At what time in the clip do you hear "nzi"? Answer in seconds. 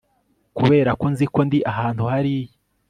1.13-1.25